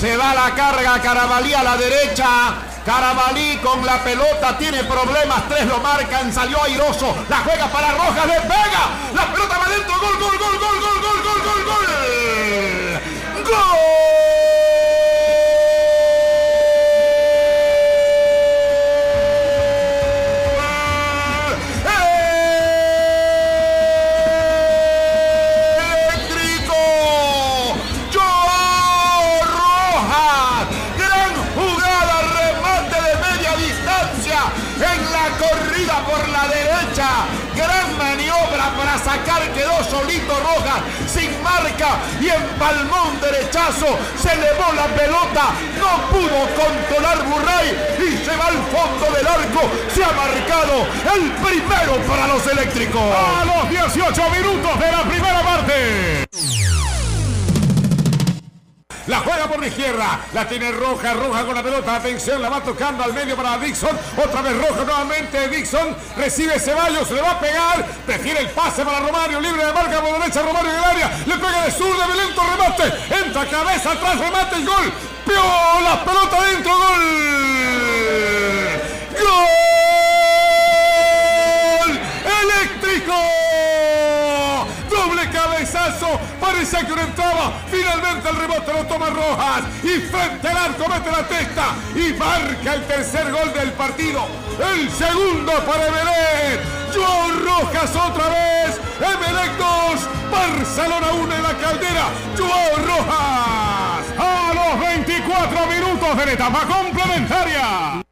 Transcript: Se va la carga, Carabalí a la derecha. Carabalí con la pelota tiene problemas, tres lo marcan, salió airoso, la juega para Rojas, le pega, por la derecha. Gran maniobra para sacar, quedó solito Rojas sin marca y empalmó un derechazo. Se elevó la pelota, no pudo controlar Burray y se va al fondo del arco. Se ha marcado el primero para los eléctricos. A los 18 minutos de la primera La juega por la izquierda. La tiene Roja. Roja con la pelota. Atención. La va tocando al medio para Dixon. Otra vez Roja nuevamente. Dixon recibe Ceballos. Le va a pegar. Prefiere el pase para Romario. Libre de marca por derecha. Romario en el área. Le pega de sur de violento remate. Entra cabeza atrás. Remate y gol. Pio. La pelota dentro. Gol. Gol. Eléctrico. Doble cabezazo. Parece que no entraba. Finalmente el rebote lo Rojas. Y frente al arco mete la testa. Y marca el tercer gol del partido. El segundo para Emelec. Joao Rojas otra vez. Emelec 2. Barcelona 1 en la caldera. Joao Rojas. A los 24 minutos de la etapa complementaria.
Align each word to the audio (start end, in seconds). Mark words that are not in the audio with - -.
Se 0.00 0.16
va 0.16 0.32
la 0.32 0.54
carga, 0.54 0.98
Carabalí 1.02 1.52
a 1.52 1.62
la 1.62 1.76
derecha. 1.76 2.26
Carabalí 2.86 3.58
con 3.58 3.84
la 3.84 4.02
pelota 4.02 4.56
tiene 4.56 4.82
problemas, 4.84 5.46
tres 5.46 5.66
lo 5.66 5.78
marcan, 5.80 6.32
salió 6.32 6.62
airoso, 6.62 7.14
la 7.28 7.40
juega 7.40 7.66
para 7.66 7.92
Rojas, 7.92 8.26
le 8.26 8.40
pega, 8.40 8.82
por 35.70 36.28
la 36.28 36.48
derecha. 36.48 37.08
Gran 37.54 37.96
maniobra 37.96 38.74
para 38.76 38.98
sacar, 38.98 39.42
quedó 39.54 39.84
solito 39.84 40.34
Rojas 40.40 40.82
sin 41.06 41.30
marca 41.42 41.98
y 42.20 42.28
empalmó 42.28 43.10
un 43.10 43.20
derechazo. 43.20 43.98
Se 44.20 44.32
elevó 44.32 44.72
la 44.74 44.86
pelota, 44.96 45.54
no 45.78 46.08
pudo 46.10 46.38
controlar 46.58 47.22
Burray 47.24 47.70
y 47.98 48.24
se 48.24 48.36
va 48.36 48.46
al 48.46 48.58
fondo 48.74 49.16
del 49.16 49.26
arco. 49.26 49.62
Se 49.94 50.02
ha 50.02 50.12
marcado 50.12 50.86
el 51.14 51.30
primero 51.38 51.96
para 52.08 52.26
los 52.26 52.44
eléctricos. 52.46 53.02
A 53.02 53.44
los 53.44 53.70
18 53.70 54.30
minutos 54.30 54.78
de 54.80 54.90
la 54.90 55.02
primera 55.04 55.29
La 59.10 59.18
juega 59.18 59.48
por 59.48 59.58
la 59.58 59.66
izquierda. 59.66 60.20
La 60.32 60.46
tiene 60.48 60.70
Roja. 60.70 61.14
Roja 61.14 61.44
con 61.44 61.56
la 61.56 61.64
pelota. 61.64 61.96
Atención. 61.96 62.40
La 62.40 62.48
va 62.48 62.62
tocando 62.62 63.02
al 63.02 63.12
medio 63.12 63.34
para 63.34 63.58
Dixon. 63.58 63.98
Otra 64.16 64.40
vez 64.40 64.56
Roja 64.56 64.84
nuevamente. 64.84 65.48
Dixon 65.48 65.96
recibe 66.16 66.60
Ceballos. 66.60 67.10
Le 67.10 67.20
va 67.20 67.32
a 67.32 67.40
pegar. 67.40 67.84
Prefiere 68.06 68.38
el 68.38 68.50
pase 68.50 68.84
para 68.84 69.00
Romario. 69.00 69.40
Libre 69.40 69.66
de 69.66 69.72
marca 69.72 70.00
por 70.00 70.16
derecha. 70.16 70.42
Romario 70.42 70.70
en 70.70 70.76
el 70.76 70.84
área. 70.84 71.10
Le 71.26 71.34
pega 71.38 71.64
de 71.64 71.72
sur 71.72 71.88
de 71.88 72.06
violento 72.06 72.40
remate. 72.40 72.84
Entra 73.26 73.46
cabeza 73.46 73.90
atrás. 73.90 74.16
Remate 74.16 74.60
y 74.60 74.64
gol. 74.64 74.92
Pio. 75.26 75.42
La 75.82 76.04
pelota 76.04 76.44
dentro. 76.44 76.72
Gol. 76.78 77.02
Gol. 81.82 82.00
Eléctrico. 82.42 83.16
Doble 84.88 85.28
cabezazo. 85.30 86.20
Parece 86.40 86.78
que 86.86 86.94
no 86.94 87.02
entraba. 87.02 87.52
Finalmente 87.70 88.28
el 88.28 88.36
rebote 88.36 88.72
lo 88.72 88.86
Rojas. 89.10 89.64
Y 89.82 90.00
frente 90.00 90.48
al 90.48 90.56
arco 90.56 90.88
mete 90.88 91.10
la 91.10 91.26
testa. 91.26 91.74
Y 91.94 92.12
marca 92.14 92.74
el 92.74 92.86
tercer 92.86 93.30
gol 93.30 93.52
del 93.52 93.72
partido. 93.72 94.26
El 94.58 94.90
segundo 94.90 95.52
para 95.64 95.86
Emelec. 95.86 96.60
Joao 96.94 97.30
Rojas 97.44 97.90
otra 97.96 98.28
vez. 98.28 98.80
Emelec 98.98 99.56
2. 99.56 100.30
Barcelona 100.30 101.12
1 101.12 101.34
en 101.34 101.42
la 101.42 101.56
caldera. 101.56 102.04
Joao 102.36 102.76
Rojas. 102.86 104.04
A 104.18 104.52
los 104.54 104.80
24 104.80 105.66
minutos 105.66 106.16
de 106.16 106.26
la 106.26 106.32
etapa 106.32 106.60
complementaria. 106.66 108.09